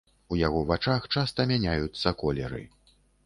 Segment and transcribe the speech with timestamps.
[0.35, 2.63] У яго вачах часта мяняюцца колеры.